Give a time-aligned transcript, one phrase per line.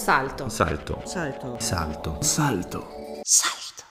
[0.00, 0.48] Salto.
[0.48, 1.02] Salto.
[1.04, 1.56] Salto.
[1.58, 2.16] Salto.
[2.22, 2.86] Salto.
[3.22, 3.84] Salto.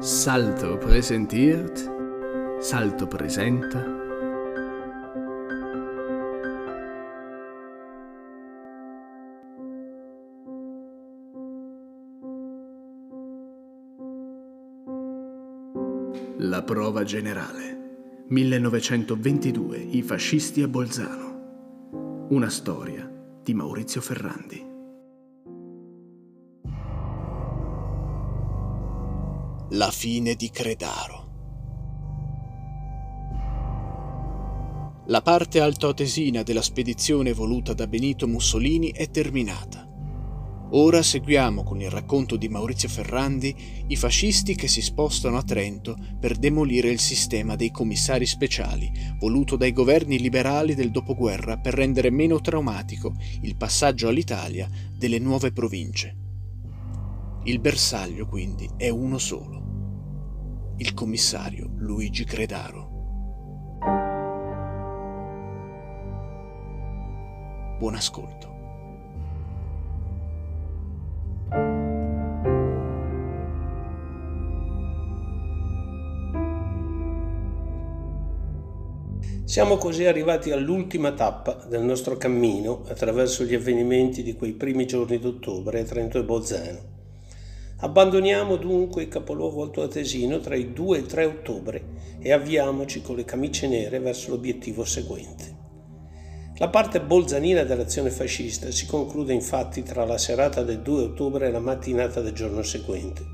[0.00, 1.90] Salto präsentiert.
[2.60, 3.95] Salto presenta.
[16.66, 18.24] Prova generale.
[18.28, 19.78] 1922.
[19.78, 22.26] I fascisti a Bolzano.
[22.30, 23.08] Una storia
[23.40, 24.66] di Maurizio Ferrandi.
[29.70, 31.24] La fine di Credaro.
[35.06, 39.88] La parte altoatesina della spedizione voluta da Benito Mussolini è terminata.
[40.78, 45.96] Ora seguiamo con il racconto di Maurizio Ferrandi i fascisti che si spostano a Trento
[46.20, 52.10] per demolire il sistema dei commissari speciali voluto dai governi liberali del dopoguerra per rendere
[52.10, 56.14] meno traumatico il passaggio all'Italia delle nuove province.
[57.44, 62.90] Il bersaglio quindi è uno solo, il commissario Luigi Credaro.
[67.78, 68.55] Buon ascolto.
[79.46, 85.20] Siamo così arrivati all'ultima tappa del nostro cammino attraverso gli avvenimenti di quei primi giorni
[85.20, 86.78] d'ottobre a Trento e Bolzano.
[87.76, 91.84] Abbandoniamo dunque il capoluogo altoatesino tra il 2 e il 3 ottobre
[92.18, 95.56] e avviamoci con le camicie nere verso l'obiettivo seguente.
[96.56, 101.50] La parte bolzanina dell'azione fascista si conclude infatti tra la serata del 2 ottobre e
[101.52, 103.24] la mattinata del giorno seguente.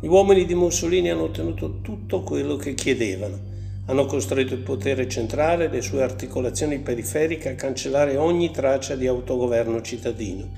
[0.00, 3.51] Gli uomini di Mussolini hanno ottenuto tutto quello che chiedevano
[3.86, 9.06] hanno costretto il potere centrale e le sue articolazioni periferiche a cancellare ogni traccia di
[9.06, 10.48] autogoverno cittadino.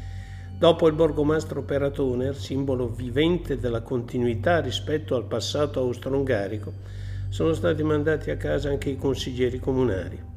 [0.59, 6.73] Dopo il borgomastro Peratoner, simbolo vivente della continuità rispetto al passato austro-ungarico,
[7.29, 10.33] sono stati mandati a casa anche i consiglieri comunali.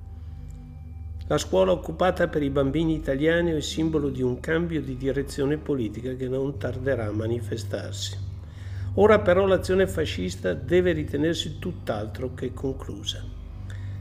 [1.27, 5.57] La scuola occupata per i bambini italiani è il simbolo di un cambio di direzione
[5.57, 8.26] politica che non tarderà a manifestarsi.
[8.99, 13.23] Ora però l'azione fascista deve ritenersi tutt'altro che conclusa.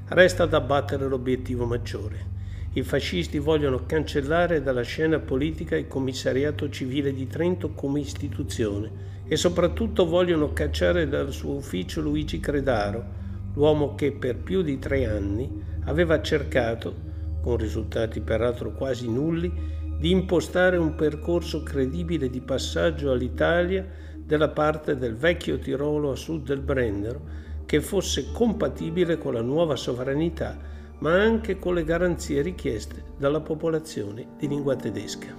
[0.09, 2.35] Resta da battere l'obiettivo maggiore.
[2.73, 8.91] I fascisti vogliono cancellare dalla scena politica il commissariato civile di Trento come istituzione
[9.27, 13.05] e soprattutto vogliono cacciare dal suo ufficio Luigi Credaro,
[13.53, 16.95] l'uomo che per più di tre anni aveva cercato,
[17.43, 19.53] con risultati peraltro quasi nulli,
[19.99, 26.47] di impostare un percorso credibile di passaggio all'Italia della parte del vecchio Tirolo a sud
[26.47, 30.59] del Brennero che fosse compatibile con la nuova sovranità,
[30.99, 35.35] ma anche con le garanzie richieste dalla popolazione di lingua tedesca.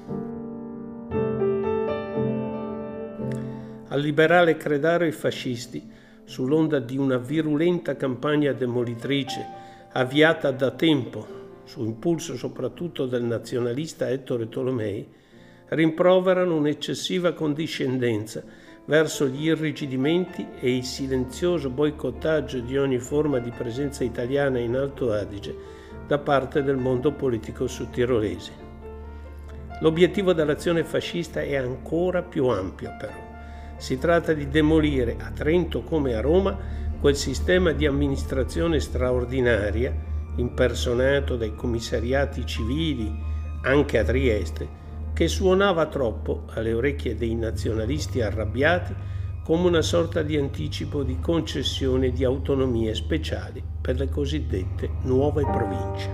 [3.89, 5.89] Al liberale Credaro i fascisti,
[6.23, 9.45] sull'onda di una virulenta campagna demolitrice
[9.93, 15.07] avviata da tempo, su impulso soprattutto del nazionalista Ettore Tolomei,
[15.69, 18.43] rimproverano un'eccessiva condiscendenza
[18.87, 25.11] verso gli irrigidimenti e il silenzioso boicottaggio di ogni forma di presenza italiana in Alto
[25.11, 25.55] Adige
[26.07, 28.65] da parte del mondo politico sudtirolese.
[29.81, 33.25] L'obiettivo dell'azione fascista è ancora più ampio però.
[33.75, 36.57] Si tratta di demolire a Trento come a Roma
[36.99, 39.93] quel sistema di amministrazione straordinaria,
[40.37, 43.13] impersonato dai commissariati civili,
[43.63, 44.67] anche a Trieste,
[45.17, 48.93] che suonava troppo alle orecchie dei nazionalisti arrabbiati
[49.43, 56.09] come una sorta di anticipo di concessione di autonomie speciali per le cosiddette nuove province.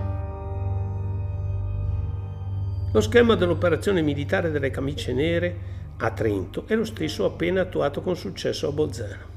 [2.92, 5.56] Lo schema dell'operazione militare delle camicie nere
[5.98, 9.33] a Trento è lo stesso appena attuato con successo a Bolzano.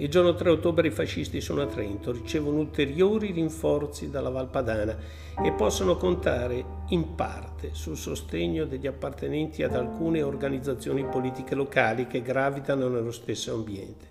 [0.00, 4.96] Il giorno 3 ottobre i fascisti sono a Trento, ricevono ulteriori rinforzi dalla Valpadana
[5.44, 12.22] e possono contare in parte sul sostegno degli appartenenti ad alcune organizzazioni politiche locali che
[12.22, 14.06] gravitano nello stesso ambiente.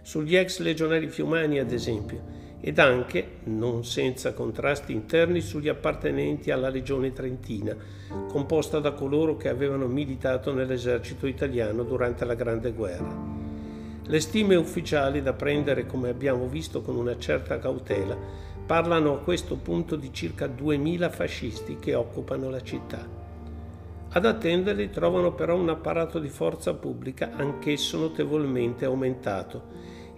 [0.00, 2.22] Sugli ex legionari fiumani, ad esempio,
[2.58, 7.76] ed anche, non senza contrasti interni, sugli appartenenti alla Legione Trentina,
[8.26, 13.49] composta da coloro che avevano militato nell'esercito italiano durante la Grande Guerra.
[14.10, 18.18] Le stime ufficiali, da prendere come abbiamo visto con una certa cautela,
[18.66, 23.06] parlano a questo punto di circa 2000 fascisti che occupano la città.
[24.08, 29.62] Ad attenderli trovano però un apparato di forza pubblica anch'esso notevolmente aumentato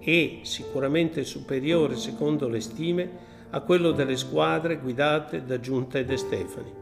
[0.01, 3.11] e sicuramente superiore secondo le stime
[3.51, 6.82] a quello delle squadre guidate da Giunta e De Stefani.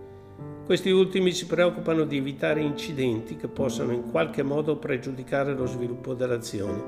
[0.70, 6.14] Questi ultimi si preoccupano di evitare incidenti che possano in qualche modo pregiudicare lo sviluppo
[6.14, 6.80] dell'azione.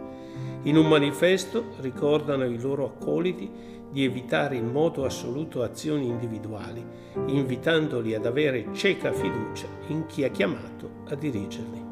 [0.62, 3.50] In un manifesto ricordano ai loro accoliti
[3.90, 6.80] di evitare in modo assoluto azioni individuali,
[7.26, 11.91] invitandoli ad avere cieca fiducia in chi è chiamato a dirigerli.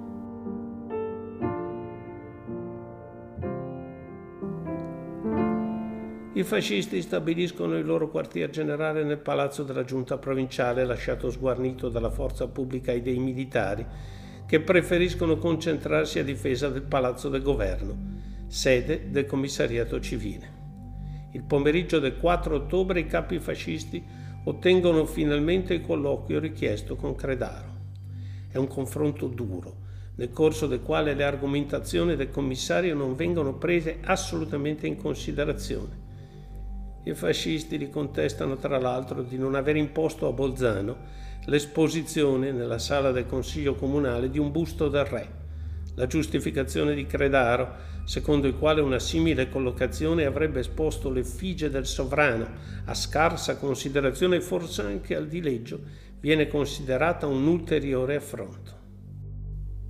[6.40, 12.08] I fascisti stabiliscono il loro quartier generale nel palazzo della giunta provinciale lasciato sguarnito dalla
[12.08, 13.84] forza pubblica e dei militari
[14.46, 17.94] che preferiscono concentrarsi a difesa del palazzo del governo,
[18.46, 21.28] sede del commissariato civile.
[21.32, 24.02] Il pomeriggio del 4 ottobre i capi fascisti
[24.44, 27.74] ottengono finalmente il colloquio richiesto con Credaro.
[28.48, 29.76] È un confronto duro,
[30.14, 36.08] nel corso del quale le argomentazioni del commissario non vengono prese assolutamente in considerazione
[37.04, 43.10] i fascisti gli contestano tra l'altro di non aver imposto a Bolzano l'esposizione nella sala
[43.10, 45.38] del Consiglio Comunale di un busto del re.
[45.94, 52.46] La giustificazione di Credaro, secondo il quale una simile collocazione avrebbe esposto l'effigie del sovrano
[52.84, 55.80] a scarsa considerazione e forse anche al dileggio,
[56.20, 58.78] viene considerata un ulteriore affronto.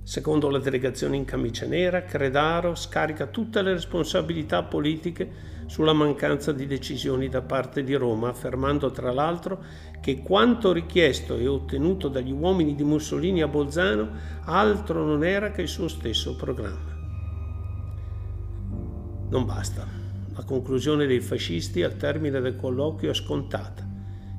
[0.03, 5.29] Secondo la delegazione in camicia nera, Credaro scarica tutte le responsabilità politiche
[5.71, 9.63] sulla mancanza di decisioni da parte di Roma, affermando tra l'altro
[10.01, 14.09] che quanto richiesto e ottenuto dagli uomini di Mussolini a Bolzano
[14.43, 16.93] altro non era che il suo stesso programma.
[19.29, 19.87] Non basta.
[20.35, 23.87] La conclusione dei fascisti al termine del colloquio è scontata.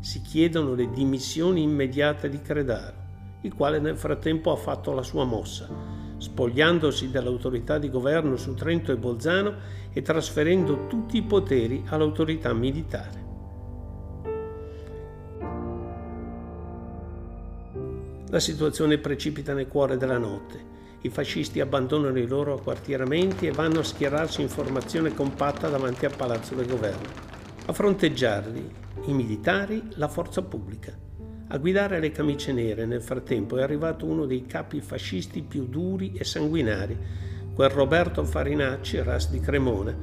[0.00, 2.96] Si chiedono le dimissioni immediate di Credaro,
[3.40, 8.92] il quale nel frattempo ha fatto la sua mossa spogliandosi dell'autorità di governo su Trento
[8.92, 9.54] e Bolzano
[9.92, 13.30] e trasferendo tutti i poteri all'autorità militare.
[18.28, 20.70] La situazione precipita nel cuore della notte.
[21.00, 26.14] I fascisti abbandonano i loro acquartieramenti e vanno a schierarsi in formazione compatta davanti al
[26.16, 27.08] palazzo del governo.
[27.66, 28.70] A fronteggiarli
[29.06, 30.96] i militari, la forza pubblica.
[31.52, 36.14] A guidare le camicie nere nel frattempo è arrivato uno dei capi fascisti più duri
[36.14, 36.96] e sanguinari,
[37.54, 39.94] quel Roberto Farinacci, ras di Cremona,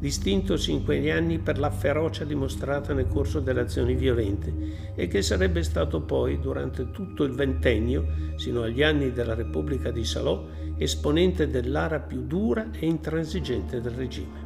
[0.00, 4.52] distintosi in quegli anni per la ferocia dimostrata nel corso delle azioni violente
[4.96, 10.04] e che sarebbe stato poi, durante tutto il ventennio, sino agli anni della Repubblica di
[10.04, 10.44] Salò,
[10.76, 14.45] esponente dell'ara più dura e intransigente del regime.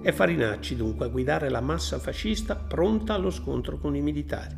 [0.00, 4.54] È Farinacci dunque a guidare la massa fascista pronta allo scontro con i militari.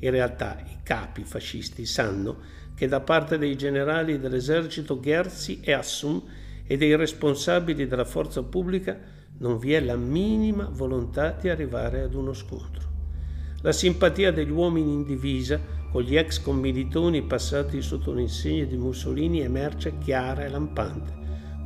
[0.00, 2.38] In realtà i capi fascisti sanno
[2.74, 6.20] che da parte dei generali dell'esercito Gherzi e Assum
[6.66, 8.98] e dei responsabili della forza pubblica
[9.38, 12.90] non vi è la minima volontà di arrivare ad uno scontro.
[13.60, 15.60] La simpatia degli uomini in divisa
[15.92, 21.12] con gli ex commilitoni passati sotto l'insegna di Mussolini emerge chiara e lampante,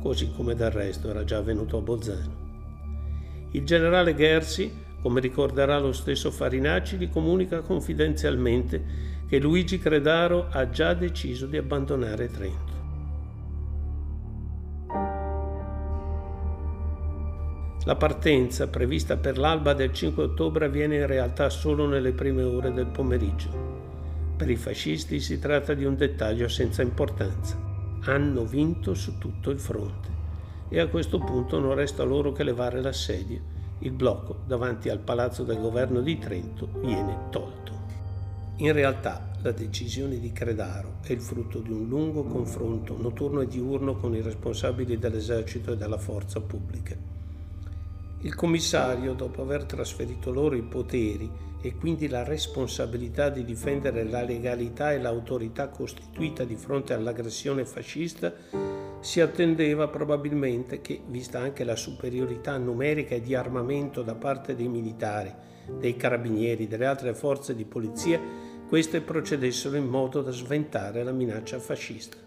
[0.03, 2.46] così come del resto era già avvenuto a Bolzano.
[3.51, 4.71] Il generale Gersi,
[5.01, 11.55] come ricorderà lo stesso Farinacci, gli comunica confidenzialmente che Luigi Credaro ha già deciso di
[11.55, 12.75] abbandonare Trento.
[17.85, 22.73] La partenza, prevista per l'alba del 5 ottobre, avviene in realtà solo nelle prime ore
[22.73, 23.75] del pomeriggio.
[24.35, 27.57] Per i fascisti si tratta di un dettaglio senza importanza.
[28.01, 30.26] Hanno vinto su tutto il fronte
[30.69, 33.55] e a questo punto non resta loro che levare l'assedio.
[33.79, 37.71] Il blocco davanti al palazzo del governo di Trento viene tolto.
[38.57, 43.47] In realtà la decisione di Credaro è il frutto di un lungo confronto notturno e
[43.47, 46.95] diurno con i responsabili dell'esercito e della forza pubblica.
[48.21, 51.29] Il commissario, dopo aver trasferito loro i poteri
[51.61, 58.33] e quindi la responsabilità di difendere la legalità e l'autorità costituita di fronte all'aggressione fascista,
[58.99, 64.67] si attendeva probabilmente che, vista anche la superiorità numerica e di armamento da parte dei
[64.67, 65.33] militari,
[65.79, 68.19] dei carabinieri, delle altre forze di polizia,
[68.67, 72.17] queste procedessero in modo da sventare la minaccia fascista.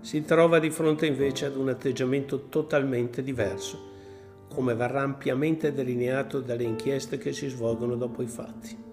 [0.00, 3.94] Si trova di fronte invece ad un atteggiamento totalmente diverso,
[4.48, 8.84] come verrà ampiamente delineato dalle inchieste che si svolgono dopo i fatti.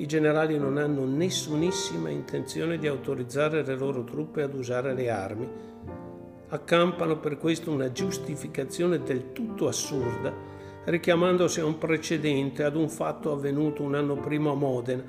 [0.00, 5.48] I generali non hanno nessunissima intenzione di autorizzare le loro truppe ad usare le armi.
[6.50, 10.32] Accampano per questo una giustificazione del tutto assurda,
[10.84, 15.02] richiamandosi a un precedente, ad un fatto avvenuto un anno prima a Modena,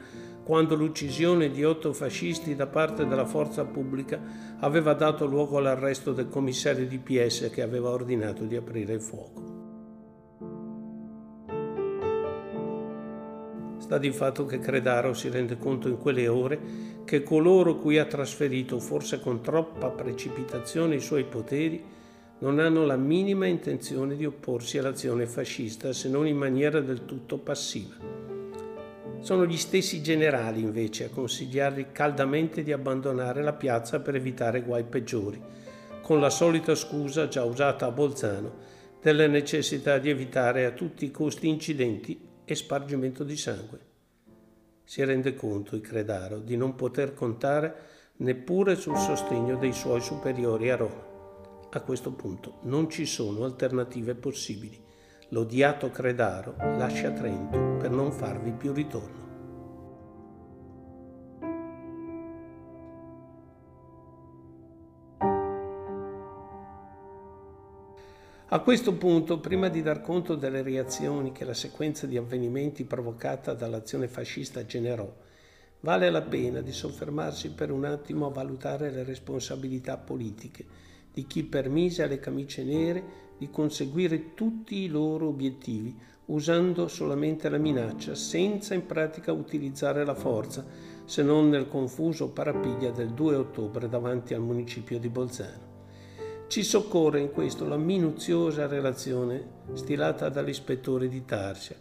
[0.49, 4.19] quando l'uccisione di otto fascisti da parte della forza pubblica
[4.61, 9.43] aveva dato luogo all'arresto del commissario di PS che aveva ordinato di aprire il fuoco.
[13.77, 16.59] Sta di fatto che Credaro si rende conto in quelle ore
[17.05, 21.79] che coloro cui ha trasferito, forse con troppa precipitazione, i suoi poteri,
[22.39, 27.37] non hanno la minima intenzione di opporsi all'azione fascista se non in maniera del tutto
[27.37, 28.38] passiva.
[29.21, 34.85] Sono gli stessi generali invece a consigliargli caldamente di abbandonare la piazza per evitare guai
[34.85, 35.41] peggiori,
[36.01, 38.67] con la solita scusa già usata a Bolzano
[39.01, 43.79] della necessità di evitare a tutti i costi incidenti e spargimento di sangue.
[44.83, 47.75] Si rende conto, il Credaro, di non poter contare
[48.17, 51.07] neppure sul sostegno dei suoi superiori a Roma.
[51.69, 54.88] A questo punto non ci sono alternative possibili.
[55.31, 59.27] L'odiato Credaro lascia Trento per non farvi più ritorno.
[68.48, 73.53] A questo punto, prima di dar conto delle reazioni che la sequenza di avvenimenti provocata
[73.53, 75.07] dall'azione fascista generò,
[75.81, 80.65] vale la pena di soffermarsi per un attimo a valutare le responsabilità politiche
[81.13, 87.58] di chi permise alle camicie nere di conseguire tutti i loro obiettivi usando solamente la
[87.58, 90.63] minaccia, senza in pratica utilizzare la forza,
[91.05, 95.67] se non nel confuso parapiglia del 2 ottobre davanti al municipio di Bolzano.
[96.48, 101.77] Ci soccorre in questo la minuziosa relazione stilata dall'ispettore di Tarsia,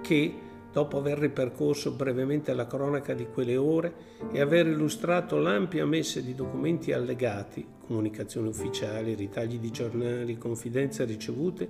[0.00, 0.34] che,
[0.72, 3.94] dopo aver ripercorso brevemente la cronaca di quelle ore
[4.30, 11.68] e aver illustrato l'ampia messe di documenti allegati, comunicazioni ufficiali, ritagli di giornali, confidenze ricevute,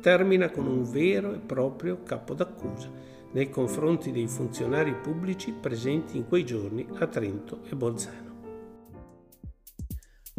[0.00, 2.88] termina con un vero e proprio capo d'accusa
[3.32, 8.25] nei confronti dei funzionari pubblici presenti in quei giorni a Trento e Bolzano.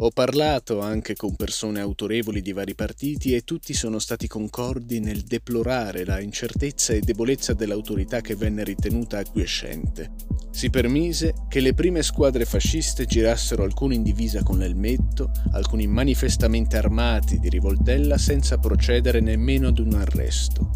[0.00, 5.22] Ho parlato anche con persone autorevoli di vari partiti e tutti sono stati concordi nel
[5.22, 10.12] deplorare la incertezza e debolezza dell'autorità che venne ritenuta acquiescente.
[10.52, 16.76] Si permise che le prime squadre fasciste girassero alcuni in divisa con l'elmetto, alcuni manifestamente
[16.76, 20.70] armati di rivoltella senza procedere nemmeno ad un arresto,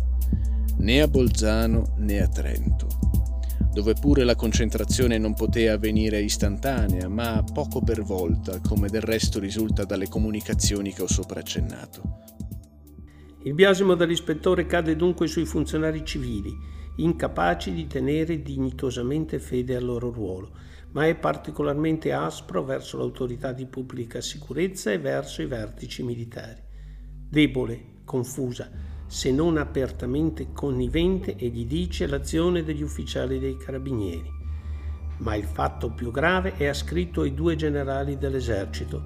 [0.79, 3.02] né a Bolzano né a Trento
[3.73, 9.39] dove pure la concentrazione non poteva avvenire istantanea, ma poco per volta, come del resto
[9.41, 12.21] risulta dalle comunicazioni che ho sopra accennato.
[13.45, 16.55] Il biasimo dell'ispettore cade dunque sui funzionari civili,
[16.97, 20.51] incapaci di tenere dignitosamente fede al loro ruolo,
[20.93, 26.61] ma è particolarmente aspro verso l'autorità di pubblica sicurezza e verso i vertici militari.
[27.29, 28.71] Debole, confusa,
[29.13, 34.33] se non apertamente connivente e gli dice l'azione degli ufficiali dei carabinieri.
[35.19, 39.03] Ma il fatto più grave è ascritto ai due generali dell'esercito,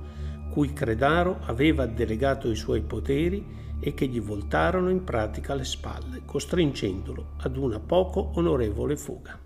[0.53, 3.45] cui Credaro aveva delegato i suoi poteri
[3.81, 9.46] e che gli voltarono in pratica le spalle, costringendolo ad una poco onorevole fuga.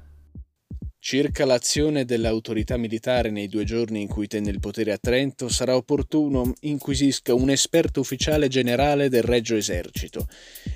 [1.02, 5.74] Circa l'azione dell'autorità militare nei due giorni in cui tenne il potere a Trento, sarà
[5.74, 10.28] opportuno inquisisca un esperto ufficiale generale del Regio Esercito,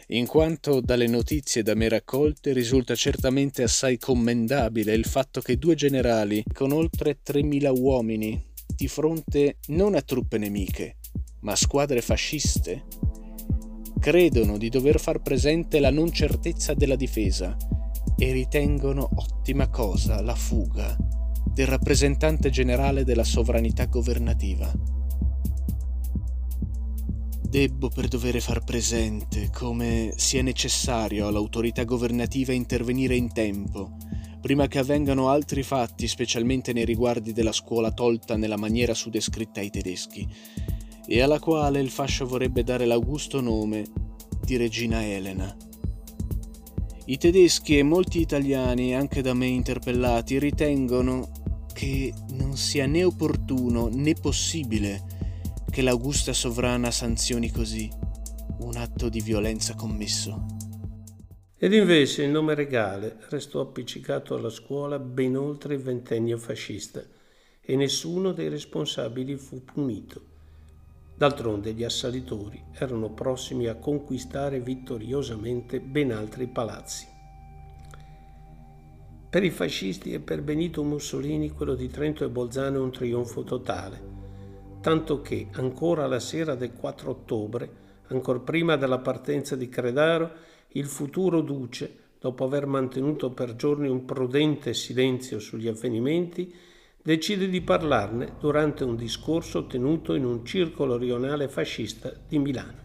[0.09, 5.75] in quanto dalle notizie da me raccolte risulta certamente assai commendabile il fatto che due
[5.75, 8.43] generali, con oltre 3.000 uomini,
[8.75, 10.97] di fronte non a truppe nemiche,
[11.40, 12.85] ma a squadre fasciste,
[14.00, 17.54] credono di dover far presente la non certezza della difesa
[18.16, 20.97] e ritengono ottima cosa la fuga
[21.52, 24.73] del rappresentante generale della sovranità governativa.
[27.49, 33.97] Debbo per dovere far presente come sia necessario all'autorità governativa intervenire in tempo,
[34.40, 39.61] prima che avvengano altri fatti, specialmente nei riguardi della scuola tolta nella maniera su descritta
[39.61, 40.28] ai tedeschi,
[41.06, 43.85] e alla quale il fascio vorrebbe dare l'augusto nome
[44.44, 45.56] di Regina Elena.
[47.06, 51.28] I tedeschi e molti italiani, anche da me interpellati, ritengono
[51.75, 55.02] che non sia né opportuno né possibile
[55.70, 57.90] che l'augusta sovrana sanzioni così
[58.61, 60.46] un atto di violenza commesso.
[61.58, 67.02] Ed invece il nome regale restò appiccicato alla scuola ben oltre il ventennio fascista
[67.61, 70.34] e nessuno dei responsabili fu punito.
[71.16, 77.06] D'altronde gli assalitori erano prossimi a conquistare vittoriosamente ben altri palazzi.
[79.30, 83.44] Per i fascisti e per Benito Mussolini quello di Trento e Bolzano è un trionfo
[83.44, 84.00] totale,
[84.80, 87.71] tanto che ancora la sera del 4 ottobre,
[88.09, 90.30] ancor prima della partenza di Credaro,
[90.71, 96.52] il futuro duce, dopo aver mantenuto per giorni un prudente silenzio sugli avvenimenti,
[97.06, 102.82] decide di parlarne durante un discorso tenuto in un circolo rionale fascista di Milano.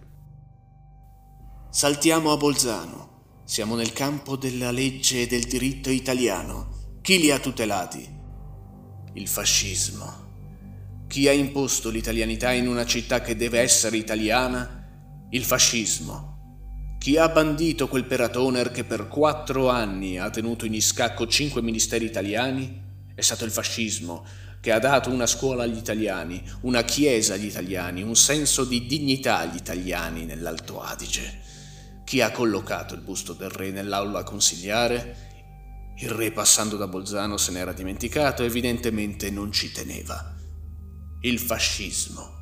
[1.69, 3.07] Saltiamo a Bolzano.
[3.45, 6.97] Siamo nel campo della legge e del diritto italiano.
[7.01, 8.17] Chi li ha tutelati?
[9.13, 10.27] Il fascismo.
[11.07, 14.85] Chi ha imposto l'italianità in una città che deve essere italiana?
[15.29, 16.97] Il fascismo.
[16.99, 22.03] Chi ha bandito quel peratoner che per quattro anni ha tenuto in iscacco cinque ministeri
[22.03, 22.87] italiani?
[23.19, 24.25] È stato il fascismo
[24.61, 29.39] che ha dato una scuola agli italiani, una chiesa agli italiani, un senso di dignità
[29.39, 31.41] agli italiani nell'Alto Adige.
[32.05, 35.27] Chi ha collocato il busto del re nell'aula consigliare?
[35.97, 40.33] Il re passando da Bolzano se n'era dimenticato, evidentemente non ci teneva
[41.23, 42.37] il fascismo.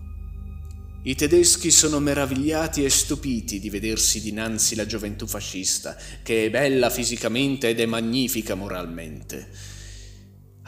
[1.05, 6.91] I tedeschi sono meravigliati e stupiti di vedersi dinanzi la gioventù fascista, che è bella
[6.91, 9.75] fisicamente ed è magnifica moralmente.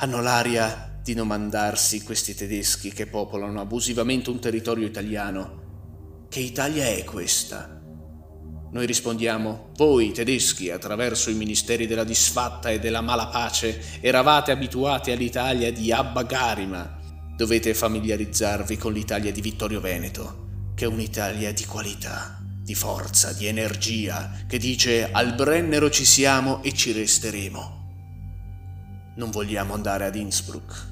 [0.01, 6.27] Hanno l'aria di non mandarsi questi tedeschi che popolano abusivamente un territorio italiano.
[6.29, 7.81] Che Italia è questa?
[8.71, 15.71] Noi rispondiamo, voi tedeschi, attraverso i ministeri della disfatta e della malapace, eravate abituati all'Italia
[15.71, 16.99] di Abba Garima,
[17.39, 23.45] Dovete familiarizzarvi con l'Italia di Vittorio Veneto, che è un'Italia di qualità, di forza, di
[23.45, 27.78] energia, che dice al Brennero ci siamo e ci resteremo.
[29.19, 30.87] Non vogliamo andare ad Innsbruck,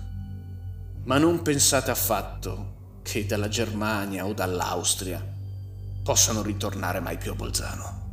[1.06, 5.26] ma non pensate affatto che dalla Germania o dall'Austria
[6.04, 8.06] possano ritornare mai più a Bolzano.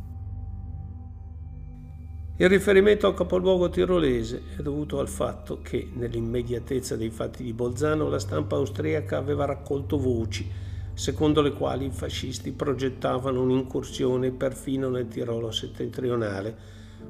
[2.37, 8.07] Il riferimento al capoluogo tirolese è dovuto al fatto che, nell'immediatezza dei fatti di Bolzano,
[8.07, 10.49] la stampa austriaca aveva raccolto voci
[10.93, 16.57] secondo le quali i fascisti progettavano un'incursione perfino nel Tirolo settentrionale,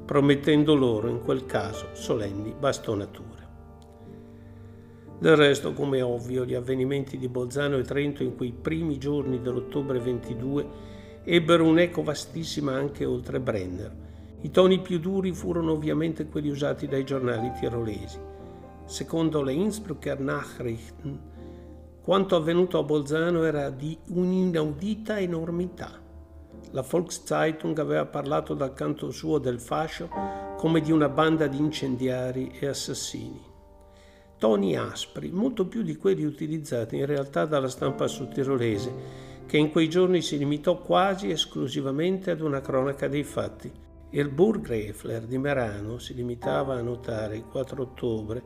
[0.04, 3.44] promettendo loro in quel caso solenni bastonature.
[5.18, 9.40] Del resto, come è ovvio, gli avvenimenti di Bolzano e Trento in quei primi giorni
[9.40, 10.66] dell'ottobre 22
[11.24, 14.04] ebbero un'eco vastissima anche oltre Brenner
[14.46, 18.20] i toni più duri furono ovviamente quelli usati dai giornali tirolesi.
[18.84, 21.18] Secondo le Innsbrucker Nachrichten,
[22.00, 26.00] quanto avvenuto a Bolzano era di un'inaudita enormità.
[26.72, 30.08] La Volkszeitung aveva parlato dal canto suo del fascio
[30.56, 33.40] come di una banda di incendiari e assassini.
[34.38, 38.92] Toni aspri, molto più di quelli utilizzati in realtà dalla stampa sudtirolese,
[39.46, 43.70] che in quei giorni si limitò quasi esclusivamente ad una cronaca dei fatti.
[44.10, 48.42] Il Burggrefler di Merano si limitava a notare il 4 ottobre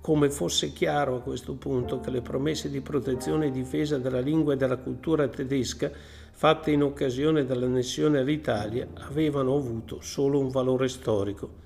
[0.00, 4.52] come fosse chiaro a questo punto che le promesse di protezione e difesa della lingua
[4.52, 5.90] e della cultura tedesca
[6.36, 11.62] fatte in occasione dell'annessione all'Italia avevano avuto solo un valore storico.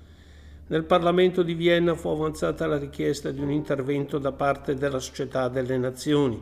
[0.67, 5.49] Nel Parlamento di Vienna fu avanzata la richiesta di un intervento da parte della Società
[5.49, 6.41] delle Nazioni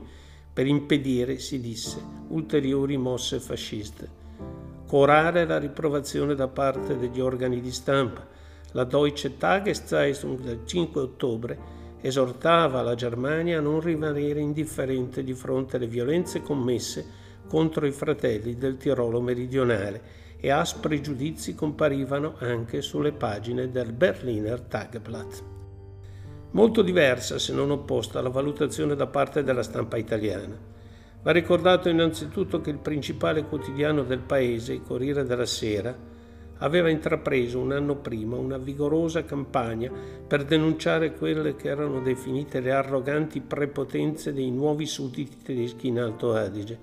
[0.53, 4.25] per impedire, si disse, ulteriori mosse fasciste
[4.87, 8.25] corare la riprovazione da parte degli organi di stampa.
[8.71, 11.59] La Deutsche Tageszeitung del 5 ottobre
[11.99, 17.16] esortava la Germania a non rimanere indifferente di fronte alle violenze commesse
[17.47, 24.61] contro i fratelli del Tirolo meridionale e aspri giudizi comparivano anche sulle pagine del Berliner
[24.61, 25.43] Tageblatt.
[26.51, 30.55] Molto diversa, se non opposta, la valutazione da parte della stampa italiana.
[31.23, 35.95] Va ricordato innanzitutto che il principale quotidiano del paese, il Corriere della Sera,
[36.59, 39.91] aveva intrapreso un anno prima una vigorosa campagna
[40.25, 46.33] per denunciare quelle che erano definite le arroganti prepotenze dei nuovi sudditi tedeschi in Alto
[46.33, 46.79] Adige.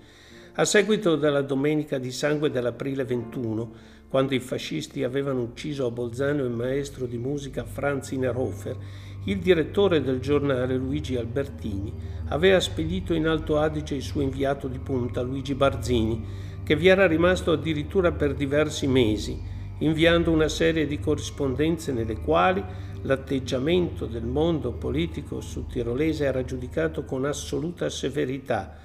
[0.57, 3.73] A seguito della Domenica di Sangue dell'aprile 21,
[4.09, 8.77] quando i fascisti avevano ucciso a Bolzano il maestro di musica Franz Innerhofer,
[9.25, 11.93] il direttore del giornale Luigi Albertini
[12.29, 16.25] aveva spedito in Alto Adige il suo inviato di punta Luigi Barzini,
[16.63, 19.37] che vi era rimasto addirittura per diversi mesi,
[19.79, 22.63] inviando una serie di corrispondenze nelle quali
[23.03, 28.79] l'atteggiamento del mondo politico sudtirolese era giudicato con assoluta severità,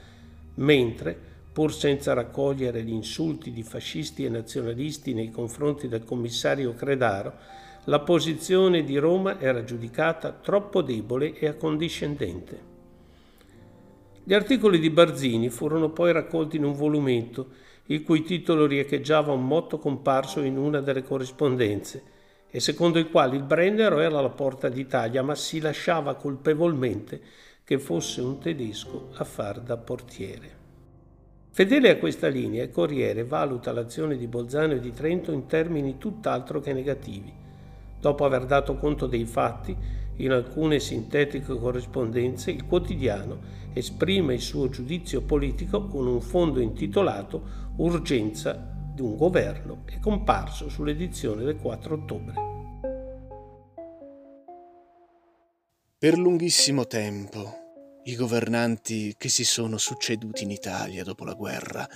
[0.55, 1.29] mentre,
[1.60, 7.34] pur senza raccogliere gli insulti di fascisti e nazionalisti nei confronti del commissario Credaro,
[7.84, 12.60] la posizione di Roma era giudicata troppo debole e accondiscendente.
[14.24, 17.48] Gli articoli di Barzini furono poi raccolti in un volumetto,
[17.88, 22.04] il cui titolo riecheggiava un motto comparso in una delle corrispondenze,
[22.50, 27.19] e secondo il quale il Brennero era alla porta d'Italia, ma si lasciava colpevolmente
[27.65, 30.59] che fosse un tedesco a far da portiere.
[31.51, 35.97] Fedele a questa linea, il Corriere valuta l'azione di Bolzano e di Trento in termini
[35.97, 37.39] tutt'altro che negativi
[37.99, 39.75] Dopo aver dato conto dei fatti,
[40.17, 47.67] in alcune sintetiche corrispondenze, il quotidiano esprime il suo giudizio politico con un fondo intitolato
[47.77, 52.33] Urgenza di un governo e comparso sull'edizione del 4 ottobre.
[55.97, 57.59] Per lunghissimo tempo
[58.10, 61.88] i governanti che si sono succeduti in Italia dopo la guerra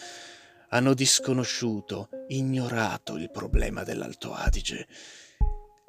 [0.69, 4.88] hanno disconosciuto, ignorato il problema dell'Alto Adige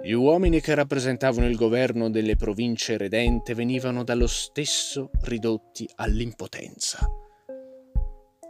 [0.05, 7.09] gli uomini che rappresentavano il governo delle province redente venivano dallo stesso ridotti all'impotenza.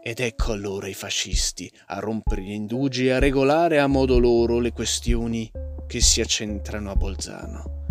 [0.03, 4.59] Ed ecco allora i fascisti a rompere gli indugi e a regolare a modo loro
[4.59, 5.49] le questioni
[5.87, 7.83] che si accentrano a Bolzano.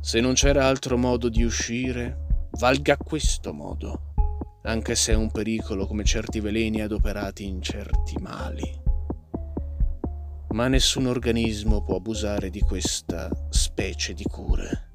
[0.00, 4.14] Se non c'era altro modo di uscire, valga questo modo,
[4.62, 8.80] anche se è un pericolo come certi veleni adoperati in certi mali
[10.52, 14.88] ma nessun organismo può abusare di questa specie di cure.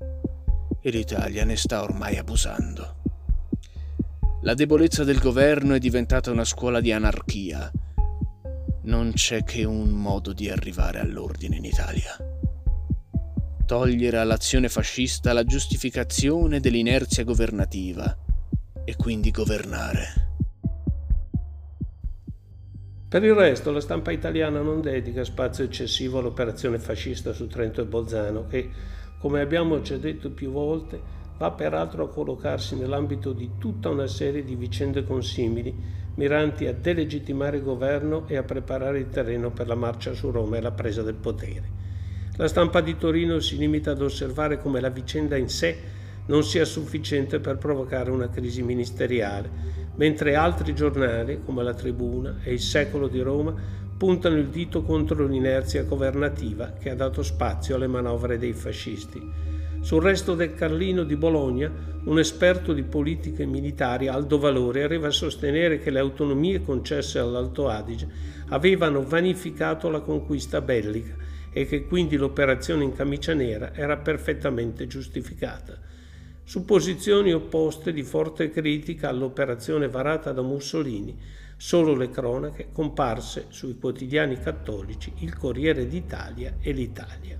[0.81, 3.03] E l'Italia ne sta ormai abusando.
[4.41, 7.71] La debolezza del governo è diventata una scuola di anarchia.
[8.83, 12.34] Non c'è che un modo di arrivare all'ordine in Italia.
[13.65, 18.15] Togliere all'azione fascista la giustificazione dell'inerzia governativa
[18.83, 20.25] e quindi governare.
[23.09, 27.85] Per il resto la stampa italiana non dedica spazio eccessivo all'operazione fascista su Trento e
[27.85, 28.69] Bolzano che,
[29.19, 31.01] come abbiamo già detto più volte,
[31.39, 35.73] va peraltro a collocarsi nell'ambito di tutta una serie di vicende consimili
[36.17, 40.57] miranti a delegittimare il governo e a preparare il terreno per la marcia su Roma
[40.57, 41.84] e la presa del potere.
[42.37, 45.77] La stampa di Torino si limita ad osservare come la vicenda in sé
[46.25, 52.53] non sia sufficiente per provocare una crisi ministeriale mentre altri giornali, come la Tribuna e
[52.53, 53.53] il Secolo di Roma,
[53.97, 59.53] puntano il dito contro l'inerzia governativa che ha dato spazio alle manovre dei fascisti.
[59.79, 61.71] Sul resto del Carlino di Bologna,
[62.03, 67.69] un esperto di politiche militari, Aldo Valore, arriva a sostenere che le autonomie concesse all'Alto
[67.69, 68.07] Adige
[68.49, 71.24] avevano vanificato la conquista bellica
[71.57, 75.79] e che quindi l'operazione in camicia nera era perfettamente giustificata
[76.43, 81.17] su posizioni opposte di forte critica all'operazione varata da Mussolini,
[81.55, 87.39] solo le cronache comparse sui quotidiani cattolici Il Corriere d'Italia e l'Italia.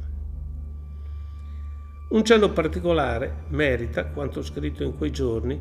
[2.08, 5.60] Un cenno particolare merita quanto scritto in quei giorni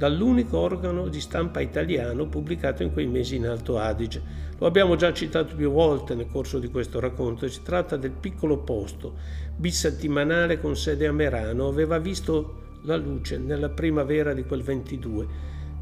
[0.00, 4.22] dall'unico organo di stampa italiano pubblicato in quei mesi in Alto Adige.
[4.56, 8.56] Lo abbiamo già citato più volte nel corso di questo racconto, si tratta del piccolo
[8.60, 9.16] posto,
[9.54, 15.26] bisettimanale con sede a Merano, aveva visto la luce nella primavera di quel 22,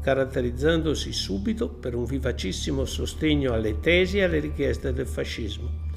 [0.01, 5.87] caratterizzandosi subito per un vivacissimo sostegno alle tesi e alle richieste del fascismo.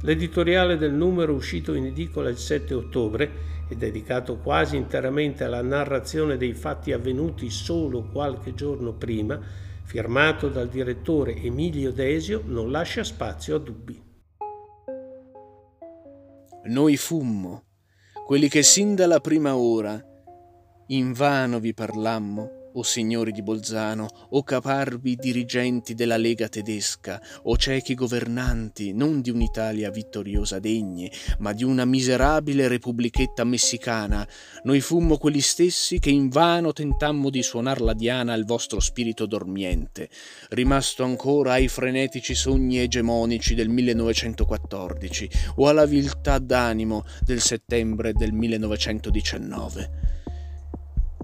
[0.00, 3.30] L'editoriale del numero uscito in edicola il 7 ottobre
[3.72, 9.40] e dedicato quasi interamente alla narrazione dei fatti avvenuti solo qualche giorno prima,
[9.82, 14.00] firmato dal direttore Emilio Desio, non lascia spazio a dubbi.
[16.64, 17.64] Noi fummo,
[18.24, 20.06] quelli che sin dalla prima ora
[20.86, 27.94] Invano vi parlammo, o signori di Bolzano, o caparbi dirigenti della Lega tedesca, o ciechi
[27.94, 34.26] governanti, non di un'Italia vittoriosa degne, ma di una miserabile repubblichetta messicana,
[34.64, 40.08] noi fummo quelli stessi che invano tentammo di suonar la diana al vostro spirito dormiente,
[40.50, 48.32] rimasto ancora ai frenetici sogni egemonici del 1914 o alla viltà d'animo del settembre del
[48.32, 50.01] 1919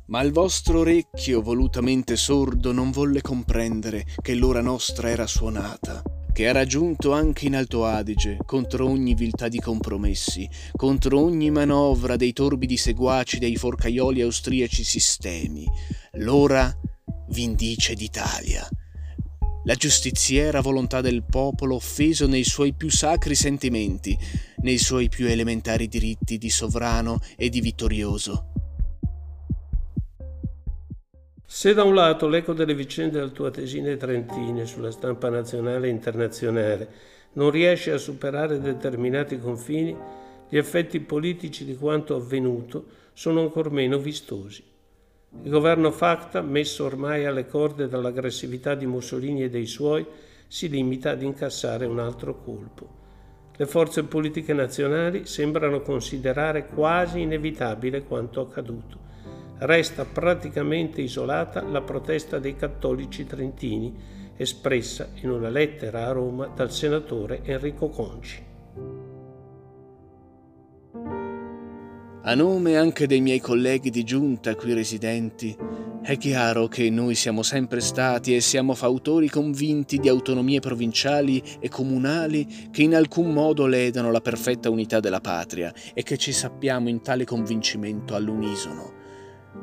[0.08, 6.44] ma il vostro orecchio volutamente sordo non volle comprendere che l'ora nostra era suonata, che
[6.44, 12.32] era giunto anche in Alto Adige contro ogni viltà di compromessi, contro ogni manovra dei
[12.32, 15.66] torbidi seguaci dei forcaioli austriaci sistemi.
[16.12, 16.74] L'ora
[17.28, 18.66] vindice d'Italia.
[19.64, 24.16] La giustiziera volontà del popolo offeso nei suoi più sacri sentimenti,
[24.62, 28.52] nei suoi più elementari diritti di sovrano e di vittorioso
[31.50, 36.88] se da un lato l'eco delle vicende altoatesine e trentine sulla stampa nazionale e internazionale
[37.32, 39.96] non riesce a superare determinati confini,
[40.46, 42.84] gli effetti politici di quanto avvenuto
[43.14, 44.62] sono ancor meno vistosi.
[45.42, 50.04] Il governo Facta, messo ormai alle corde dall'aggressività di Mussolini e dei suoi,
[50.46, 52.96] si limita ad incassare un altro colpo.
[53.56, 59.06] Le forze politiche nazionali sembrano considerare quasi inevitabile quanto accaduto
[59.58, 63.94] resta praticamente isolata la protesta dei cattolici trentini,
[64.36, 68.46] espressa in una lettera a Roma dal senatore Enrico Conci.
[72.22, 75.56] A nome anche dei miei colleghi di giunta qui residenti,
[76.02, 81.68] è chiaro che noi siamo sempre stati e siamo fautori convinti di autonomie provinciali e
[81.68, 86.88] comunali che in alcun modo ledano la perfetta unità della patria e che ci sappiamo
[86.88, 88.97] in tale convincimento all'unisono,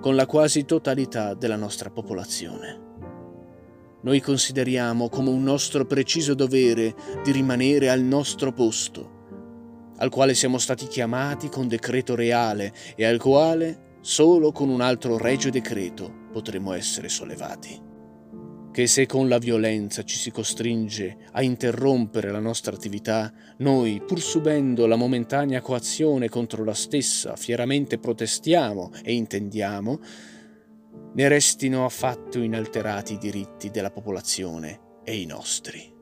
[0.01, 2.83] con la quasi totalità della nostra popolazione.
[4.01, 9.13] Noi consideriamo come un nostro preciso dovere di rimanere al nostro posto,
[9.97, 15.17] al quale siamo stati chiamati con decreto reale e al quale solo con un altro
[15.17, 17.84] regio decreto potremo essere sollevati.
[18.75, 24.19] Che se con la violenza ci si costringe a interrompere la nostra attività, noi, pur
[24.19, 29.99] subendo la momentanea coazione contro la stessa, fieramente protestiamo e intendiamo,
[31.13, 35.93] ne restino affatto inalterati i diritti della popolazione e i nostri.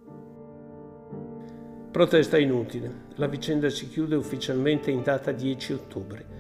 [1.92, 3.02] Protesta inutile.
[3.18, 6.34] La vicenda si chiude ufficialmente in data 10 ottobre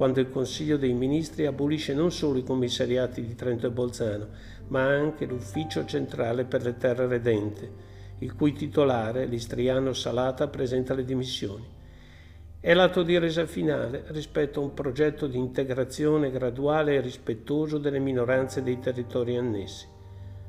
[0.00, 4.28] quando il Consiglio dei Ministri abolisce non solo i commissariati di Trento e Bolzano,
[4.70, 11.04] ma anche l'Ufficio Centrale per le Terre Redente, il cui titolare, l'istriano Salata, presenta le
[11.04, 11.78] dimissioni.
[12.60, 17.98] È l'atto di resa finale rispetto a un progetto di integrazione graduale e rispettoso delle
[17.98, 19.86] minoranze dei territori annessi.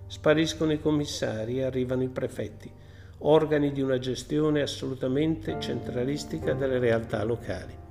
[0.07, 2.69] Spariscono i commissari e arrivano i prefetti,
[3.19, 7.89] organi di una gestione assolutamente centralistica delle realtà locali.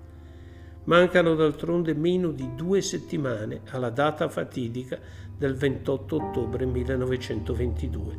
[0.91, 4.99] Mancano d'altronde meno di due settimane alla data fatidica
[5.39, 8.19] del 28 ottobre 1922.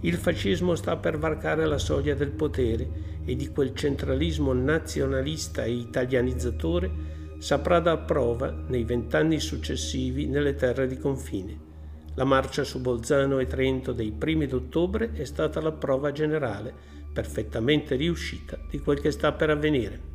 [0.00, 5.72] Il fascismo sta per varcare la soglia del potere e di quel centralismo nazionalista e
[5.72, 6.90] italianizzatore
[7.36, 11.54] saprà dar prova nei vent'anni successivi nelle terre di confine.
[12.14, 16.72] La marcia su Bolzano e Trento dei primi d'ottobre è stata la prova generale,
[17.12, 20.11] perfettamente riuscita, di quel che sta per avvenire.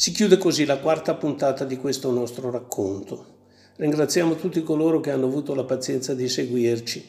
[0.00, 3.40] Si chiude così la quarta puntata di questo nostro racconto.
[3.76, 7.06] Ringraziamo tutti coloro che hanno avuto la pazienza di seguirci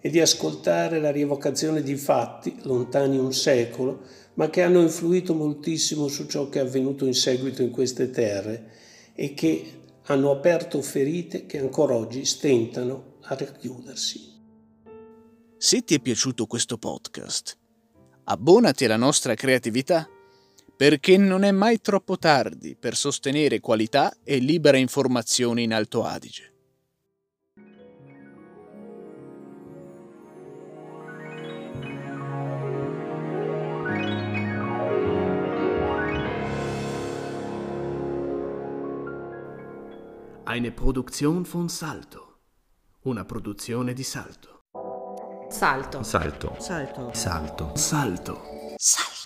[0.00, 4.00] e di ascoltare la rievocazione di fatti lontani un secolo,
[4.34, 8.70] ma che hanno influito moltissimo su ciò che è avvenuto in seguito in queste terre
[9.14, 9.74] e che
[10.06, 14.32] hanno aperto ferite che ancora oggi stentano a racchiudersi.
[15.58, 17.56] Se ti è piaciuto questo podcast,
[18.24, 20.08] abbonati alla nostra creatività
[20.76, 26.52] perché non è mai troppo tardi per sostenere qualità e libera informazione in Alto Adige.
[40.44, 42.40] Eine Produktion von Salto.
[43.04, 44.60] Una produzione di Salto.
[45.48, 46.02] Salto.
[46.02, 46.56] Salto.
[46.58, 47.10] Salto.
[47.14, 47.72] Salto.
[47.74, 48.42] Salto.
[48.76, 49.21] Salto.